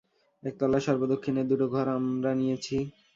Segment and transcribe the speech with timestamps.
[0.43, 2.77] একতলার সর্বদক্ষিণের দুটো ঘর আমরা নিয়েছি।